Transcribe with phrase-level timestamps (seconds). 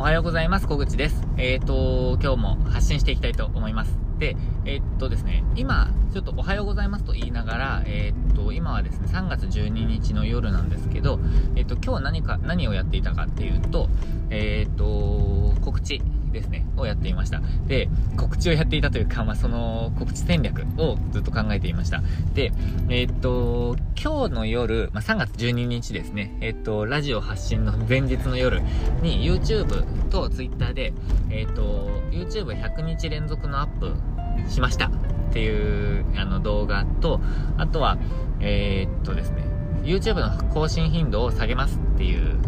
[0.00, 0.66] おはようございます。
[0.66, 1.22] 小口です。
[1.36, 3.98] えっ、ー、と、今日も発信していきたいと思います。
[4.18, 4.34] で、
[4.64, 11.20] えっ、ー、とですね、今、ちょっとおはようございますと言いながら、えっ、ー、と、今はですね、3月12日の夜なんですけど、
[11.54, 13.90] えっ、と、今日は何か、何をやっていたかっていうと、
[14.30, 16.00] えっ、と、告知
[16.32, 17.40] ですね、をやっていました。
[17.66, 22.02] で、告知をやっていたというか、まあ、その告知戦略をずっと考えていました。
[22.34, 22.52] で、
[22.88, 28.60] えー、っと、今日の夜、まあ、3月12日ですね、えー、っと、ラジオ発信の前日の夜
[29.02, 30.92] に YouTube と Twitter で、
[31.30, 33.94] えー、っと、YouTube100 日連続のアップ
[34.50, 34.90] しましたっ
[35.32, 37.20] ていうあの動画と、
[37.56, 37.98] あとは、
[38.40, 39.44] え、っとですね、
[39.82, 42.38] YouTube の更新頻度を下げますっていう、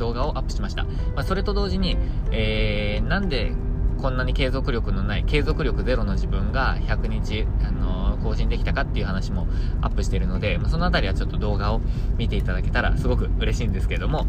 [0.00, 0.82] 動画をアップしました。
[0.82, 0.90] ま
[1.20, 1.96] あ、それと同時に、
[2.32, 3.52] えー、なんで
[4.00, 9.46] こんなに継続力のない、継続力ゼロの自分が100日、あのー、更新できたかっていう話も
[9.82, 11.80] アップしているので、まあ、そのあたりはちょっと動画を
[12.16, 14.26] 見ていただけたらすごく嬉しいんですけども、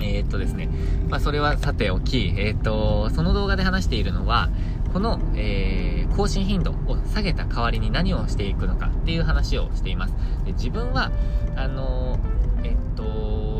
[0.00, 0.68] えー、っとですね、
[1.08, 4.50] まあ、それはさておき、えー、っと、その動画で話しているのは、
[4.92, 10.14] この、えー、更新頻度を下げた代わりに何をしていくのかっていう話をしています。
[10.44, 11.10] で自分は、
[11.56, 12.35] あのえっと、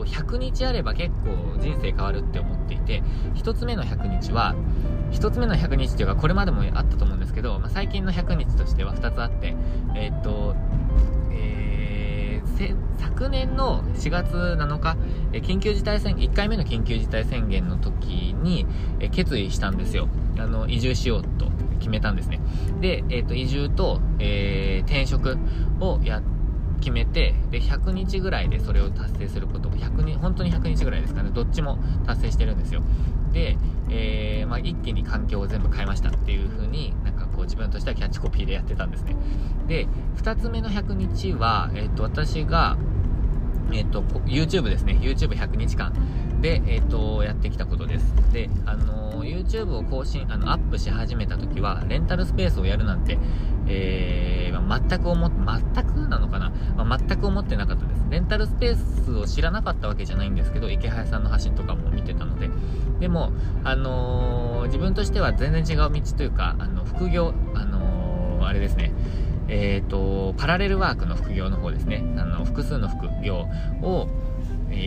[0.07, 3.03] 100日あれば結構人生変わるって思っていて、
[3.35, 4.55] 1つ目の100日は、
[5.13, 9.55] 1つ目の100日っていうか、これまでもあったと思うんですけど、まあ、最近の100日としては2つあって、
[9.95, 10.57] えー、っと、
[11.33, 14.97] えー、昨年の4月7日、
[15.33, 18.67] え緊急事態宣言、1回目の緊急事態宣言の時に、
[19.01, 20.09] え決意したんですよ。
[20.39, 22.41] あの、移住しようと決めたんですね。
[22.81, 25.39] で、えっ、と、移住と、えー、転職
[25.81, 26.36] をやって、
[26.87, 32.83] 決めて、で、100日ぐらいでそれを達成すること100日、本当に100日ぐらいですかね、どっちも達成してるんですよ。
[33.33, 33.57] で、
[33.91, 39.17] えー、まあ、一気に環境を全部変えましたっていう風に、なんかこう自分としてはキャッチコピーでやってたんですね。
[39.67, 42.77] で、2つ目の100日は、えっ、と、私が、
[43.73, 45.93] えっ、と、YouTube ですね、YouTube100 日間。
[46.41, 48.15] で、えっ、と、やってきたことです。
[48.33, 53.19] で、あの YouTube を更新、あの、アップし始めた時は、レンタルスペースをやるなんて、
[53.67, 55.37] えー、まあ、全く思って、
[55.75, 58.05] 全くなのかな、まあ、全く思ってなかったです。
[58.11, 62.49] レンタルスペースを知らなかったわけじゃないんですけど、池早さんの発信とかも見てたので、
[63.01, 63.33] でも、
[63.65, 68.93] あのー、自分としては全然違う道というか、あの、副業、あの、あれですね、
[69.49, 73.47] えっ、と、パラレルワークの副業の方ですね、あの、複数の副業
[73.83, 74.09] を、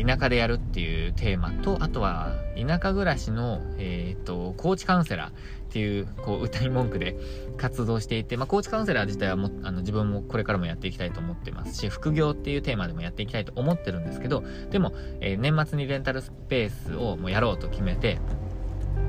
[0.05, 5.31] 田舎でやるっていうテーマと、あとは、田舎暮らしの、えっ、ー、と、コーチカウンセラーっ
[5.69, 7.15] ていう、こう、歌い文句で
[7.57, 18.19] 活動していて、まあ、コーチカウンセラー自体はも、あの、自分もこれからもやっていきたいと思ってますし、副業っていうテーマでもやっていきたいと思ってるんですけど、でも、えー、年末にレンタルスペースをもうやろうと決めて、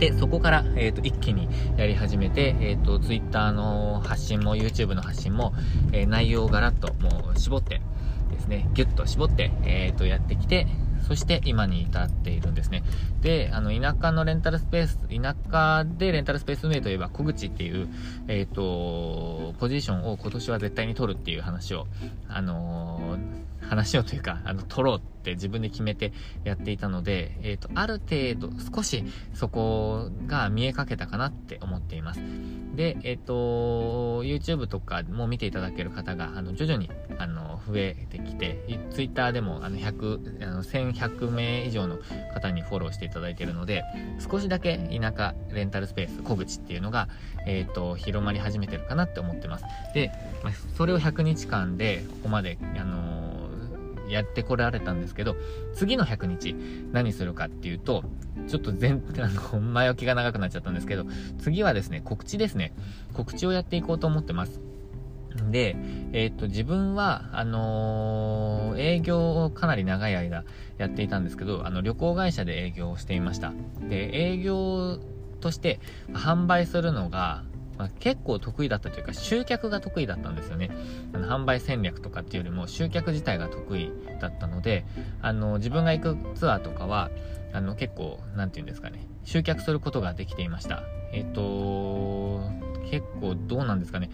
[0.01, 1.47] で、そこから、えっ、ー、と、一気に
[1.77, 5.53] やり始めて、えっ、ー、と、Twitter の発信も YouTube の発信も、
[5.93, 7.83] えー、内容をガラッともう絞って、
[8.33, 10.67] ですね、ギュッと絞って、えっ、と、やってきて、
[11.07, 12.83] そして今に至っているんですね。
[13.21, 17.87] で、あの、田舎のレンタルスペース、田舎でレンタルスペース運営といえば、小口っていう、
[18.27, 21.87] えっ、ー、と、ポジションを今年は絶対に取るっていう話を、
[22.27, 32.21] あのー話をというか、あの、取ろうって自分で決めてやっていたので、えっ、ー、と、ある程度、少しそこが見えかけたかなって思っています。
[32.75, 41.99] で、えっ、ー、と、YouTube とかも見ていただける方が、あの、徐々に、あの、増えてきて、Twitter でも、あの、100、あの、1100名以上の
[42.35, 43.85] 方にフォローしていただいているので、
[44.19, 47.09] 少しだけ田舎レンタルスペース、小口っていうのが、
[47.47, 49.65] えっ、ー、と、広まり始めてるかなって思ってます。
[49.95, 50.11] で、
[50.43, 53.10] まあ、それを100日間で、ここまで、あの
[54.11, 55.37] やってこられたんですけど、
[55.75, 56.55] 次の100日
[56.93, 58.05] 何するかっていうと、
[58.49, 61.07] ちょっと全、 あの、前置きが長くなっちゃったんですけど、
[61.39, 62.73] 次はですね、告知ですね。
[63.13, 64.61] 告知をやっていこうと思ってます。
[65.51, 65.77] で、
[66.13, 70.45] えっ、と、自分は、あのー、営業をかなり長い間
[70.79, 73.53] やっていたんですけど、あの、旅行会社で営業をしていました。
[73.89, 74.99] で、営業
[75.41, 75.81] として
[76.13, 77.45] 販売するのが、
[77.81, 80.71] まあ、結構得意だったというか、集客が得意だったんですよね。
[81.15, 84.85] あの、販売戦略とかっていうよりも、集客自体が得意だったので、
[85.23, 87.11] あの、自分が行くツアーとかは、
[87.55, 90.83] あの、結構、何て言うんですかね、集客することができていました。
[91.15, 92.51] えっ、と、
[92.91, 94.11] 結構どうなんですかね。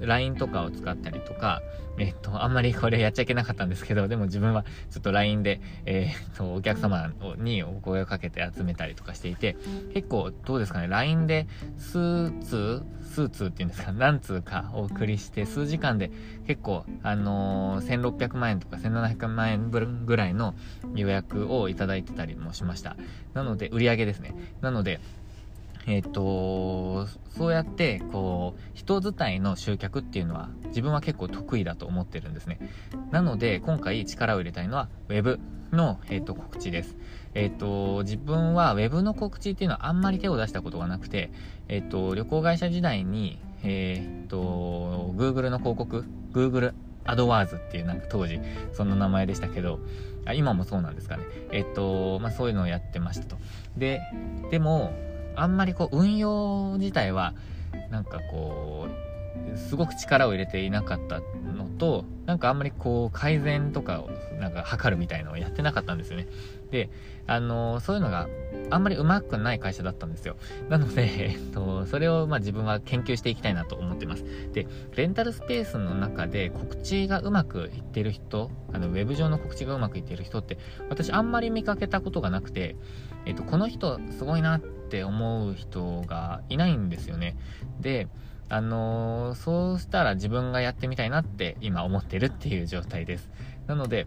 [0.00, 1.62] LINE とかを使ったりとか、
[1.98, 9.56] えっと、あんまりこれやっちゃいけなかったんですけど、でも自分はちょっと LINE で、えー、っと、お客様にお声をかけて集めたりとかしていて、
[9.92, 11.46] 結構どうですかね、LINE で
[11.78, 16.10] 数通、数通っていうんですか、何通かお送りして、数時間で
[16.46, 20.54] 結構、あのー、1600万円とか1700万円分ぐらいの
[20.94, 22.96] 予約をいただいてたりもしました。
[23.34, 24.34] なので、売り上げですね。
[24.60, 25.00] なので、
[25.86, 32.58] えっ、ー、と、そうやって、こう、人伝いの集客っていうのは自分は結構得意だと思ってるんですね。
[33.10, 35.38] なので、今回力を入れたいのは Web
[35.72, 36.96] の、えっ、ー、と、告知です。
[37.34, 41.30] えっ、ー、と、自分は Web の告知っていうのはあんまり手を出したことがなくて、
[41.68, 46.72] えっ、と、旅行会社時代に、えっ、と、Google の広告、Google
[47.04, 48.40] アドワーズっていうなんか当時
[48.72, 49.78] その名前でしたけど、
[50.24, 51.24] あ今もそうなんですかね。
[51.52, 53.36] えっと、まあそういうのをやってましたと。
[53.76, 54.00] で、
[54.50, 54.92] でも、
[55.36, 57.34] あんまりこう運用自体は
[57.90, 59.14] なんかこう
[59.56, 61.20] すごく力を入れていなかった
[61.52, 64.10] のとなんかあんまりこう改善とかを
[64.40, 66.28] なんか測るみたいのをやってなかったんですよね。
[66.70, 66.90] で
[67.26, 68.28] あのそういうのが
[68.70, 70.36] あんまりうまくない会社だったんですよ。
[70.68, 74.24] なので、 えっと、それをまあ自分は研究していきたいなと思ってます。
[74.52, 74.66] で
[74.96, 80.58] レンタルスペースの中で告知がうまくいってる人あのウェブ上の告知がうまくいってる人って
[80.88, 82.76] 私あんまり見かけたことがなくて、
[83.26, 87.36] えっと、この人すごいなってって思う人がいないんですよね。
[87.80, 88.06] で、
[88.48, 93.28] あのー、そうしたら自分がやってみたいなって今思ってるっていう状態です。
[93.66, 94.06] なので、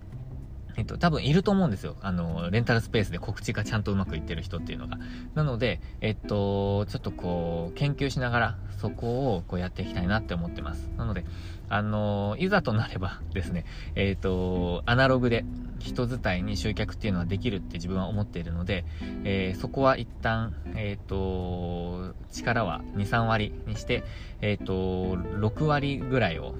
[0.77, 1.95] えっと、多分いると思うんですよ。
[2.01, 4.99] あの、レンタルスペースで告知がちゃんとうまくいってる人っていうのが。
[5.33, 10.87] なので、えっと、ちょっとこう、研究しながら、そこをこうやっていきたいなって思ってます。
[10.97, 11.25] なので、
[11.67, 13.65] あの、いざとなれば ですね、
[13.95, 15.45] えっと、アナログで
[15.79, 18.85] 人伝いに集客っていうのはできるって自分は思っているので、
[19.23, 24.03] えー、そこは一旦、えっと、力は2、3割にして、
[24.41, 26.53] えっと、6割ぐらいを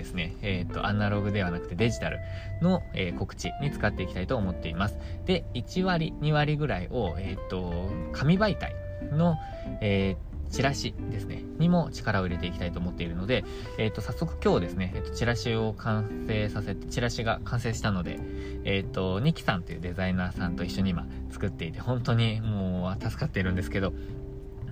[0.00, 2.18] ですね、えっ、ー、と、アナログではなくてデジタル
[2.62, 4.98] の、えー、告知に使っていきたいと思っています。
[5.26, 8.74] で、1割、2割ぐらいを、えっ、ー、と、紙媒体
[9.12, 9.36] の、
[9.80, 10.16] え
[10.50, 13.44] チラシですね、にも力を入れていきたいと思っているので、
[13.78, 18.18] えっ、と、早速今日ですね、えっ、と、チラシを完成させて、チラシが完成したので、
[18.64, 23.92] えっ、と、ニキさんというデザイナーさんと一緒に今作っていて、本当にもう助かっているんですけど、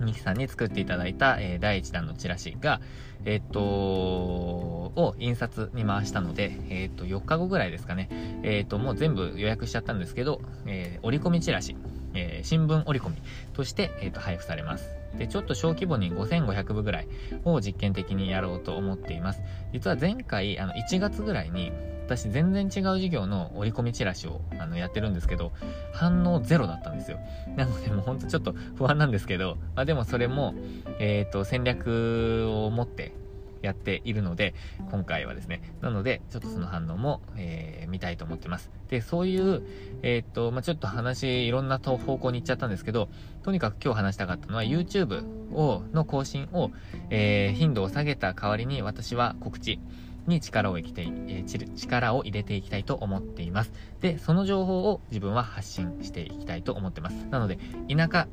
[0.03, 2.81] ニキさんに作っていただいた、えー、第1弾のチラシが、
[3.25, 8.09] えー、っと、を印刷に回したので、えー、っと、4日後ぐらいですかね。
[8.43, 11.75] えっと、もう全部予約しちゃったんですけど、え折り込みチラシ、
[12.13, 13.15] え新聞折り込み
[13.53, 14.99] として、えっと、配布されます。
[15.17, 17.07] で、ちょっと小規模に5500部ぐらい
[17.43, 19.41] を実験的にやろうと思っています。
[19.73, 21.71] 実は前回、あの、1月ぐらいに、
[22.09, 25.51] 私全然違う授業の折り込みチラシをあのやってるんですけど、
[25.93, 27.19] 反応ゼロだったんですよ。
[27.55, 30.55] なのでもうほんとちょっと不安なんですけど、まあでもそれも、
[30.97, 33.13] えっ、ー、と、戦略を持って
[33.61, 34.55] やっているので、
[34.89, 35.61] 今回はですね。
[35.81, 38.71] なので、ちょっとその反応も、えー、見たいと思ってます。
[38.89, 39.61] で、そういう、
[40.01, 43.09] えっ、と、まあ、ちょっと話、いろんな方向に行っちゃったんですけど、
[43.43, 45.23] とにかく今日話したかったのは、YouTube
[45.53, 46.71] を、の更新を、
[47.09, 49.79] えー、頻度を下げた代わりに、私は告知、
[50.27, 53.71] に力を生きて、えー、力を入れていきたいと思っています。
[54.01, 57.13] で、その情報を自分は発信していきたいと思ってます。
[57.29, 57.57] なので、
[57.89, 58.27] 田舎、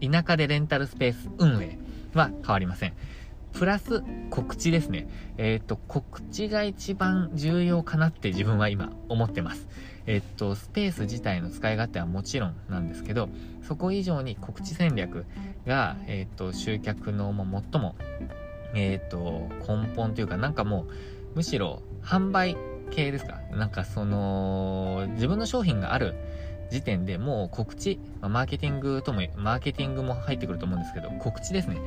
[0.00, 1.78] 田舎でレンタルスペース運営
[2.14, 2.94] は変わりません。
[3.52, 5.08] プラス告知ですね。
[5.36, 9.68] えっ、と、告知が一番重要かなって自分は今思ってます。
[10.06, 13.28] えっ、と、スペース自体の使い勝手はもちろんなんですけど、
[13.62, 15.26] そこ以上に告知戦略
[15.66, 17.96] が、えっ、と、集客のも最も、
[18.74, 20.88] えっ、と、根本というか、なんかもう、
[21.34, 22.56] むしろ販売
[22.90, 26.14] 系ですかなんかその、自分の商品がある
[26.70, 31.78] 時点でもう告知、マーケティングとも、マーケティングも入ってくると思うんですけど、告知ですね。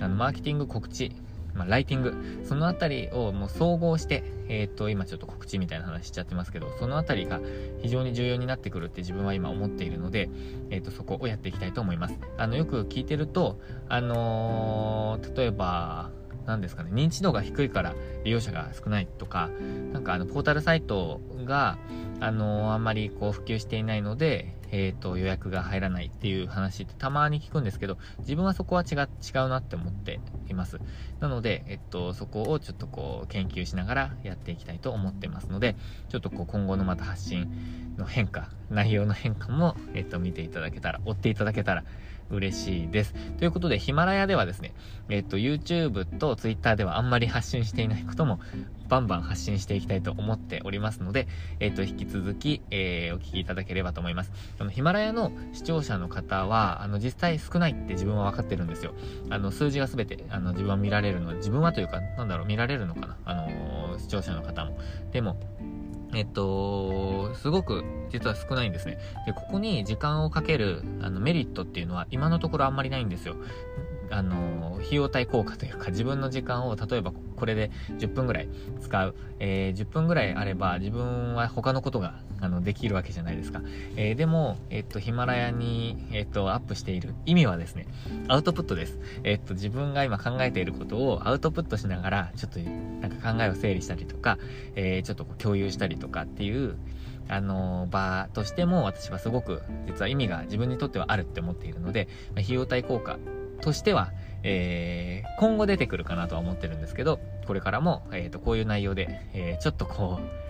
[0.00, 1.12] あの、マーケティング告知、
[1.54, 7.40] まあ、ライティング、そのあたりをもう総合して、えっ、ー、と、今ちょっと告知みたいな話しちゃってますけど、そのあたりが
[7.80, 10.28] 非常に重要になってくるって自分は今思っているので、
[10.70, 12.18] えっ、ー、と、そこをやっていきたいと思います。
[12.36, 16.10] あの、よく聞いてると、あのー、例えば、
[16.46, 19.50] 何ですかね、認知度が低いから利用者が少ないとか、
[19.92, 21.78] なんかあの、ポータルサイトが、
[22.20, 30.78] あの、あんまりこう普及していないので、えっ、ー、と、予約が入らないっていう話ってたまに聞くんですけど、自分はそこは違違うなって思っています。
[31.20, 35.76] なので、えっと、そこをちょっとこう、研究しながらやっていきたいと思ってますので、
[36.08, 41.84] ちょっとこう、今後のまた発信の変化、内容の変化も、えっと、見ていただけたら、追っていただけたら
[42.30, 43.14] 嬉しいです。
[43.38, 44.72] ということで、ヒマラヤではですね、
[45.08, 48.40] えっと、YouTube と Twitter ではあんまり発信していないことも、
[48.88, 51.26] バンバン発信していきたいと思っておりますので、
[51.58, 54.32] えっと、引き続き、えー、お聞きいただければと思います。
[54.60, 58.94] あの、ヒマラヤの視聴者の方は、あの、実際少ないって自分は分かってるんですよ。
[59.30, 63.16] あの、数字が全て、あの、自分は見られるの、自分はというか、なんだろう、見られるのかな？
[63.24, 64.78] あの、視聴者の方も。
[65.12, 65.36] でも、
[66.16, 68.98] えっと、すごく実は少ないんですね。
[69.26, 73.36] で、ここに時間をかけるあのメリットっていうのは今のところあんまりないんですよ。
[74.10, 78.48] あの、費用対効果というか、自分の時間を、例えばこれで10分ぐらい
[78.80, 83.62] 使う、えー、10分ぐらいあれば、自分は他のことが、あの、できるわけじゃないですか。
[83.96, 87.86] えー、でも、えっと、ヒマラヤに、えっと、アップしている意味はですね、
[88.28, 88.98] アウトプットです。
[89.24, 94.38] えっと、自分が今考えていることをアウトプットしながら、ちょっと、なんか考えを整理したりとか、
[94.74, 96.76] えー、ちょっと共有したりとかっていう、
[97.28, 103.18] あの場としても私はすごく実は意味が自分にとってはあるって思っているので、まあ、費用対効果
[103.60, 110.46] としては、えー、今後出てくるかなとは思ってるんですけど、これからも、えっ、ー、と、こういう内容で、えー、ちょっとこう、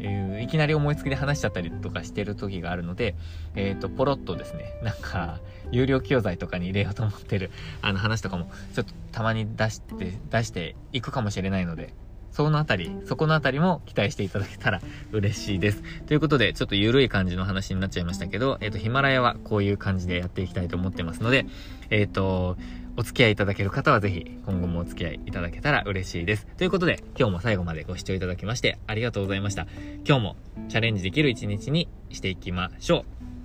[0.00, 3.14] えー、いきなり思いつきで話しちゃったりとかしてる時があるので、
[3.56, 5.40] えっ、ー、と、ポロッとですね、なんか、
[5.70, 7.50] 有料教材とかに入れようと思ってる、
[7.82, 11.92] あの話とかも、ちょっとたまに出して、出していくかもしれないので、
[12.38, 14.80] そのあたり、そこのあたりも期待していただけたら
[15.10, 15.82] 嬉しいです。
[16.06, 21.46] ということで、ちょっと緩い感じの話になっちゃいましたけど、えっ、ー、と、ヒマラヤはこういう感じでやっていきたいと思ってますので、
[21.90, 22.56] えっ、ー、と、
[22.96, 26.46] お付き合いいただける方はぜひ今後もお付き合いいただけたら嬉しいです。
[26.56, 29.66] ということで、今日も最後までご視聴いただきましてありがとうございました。
[30.06, 30.36] 今日も
[30.68, 33.04] チャレンジできる一日にしていきましょ
[33.34, 33.37] う。